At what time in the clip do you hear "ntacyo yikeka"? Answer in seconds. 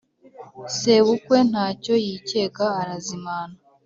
1.49-2.65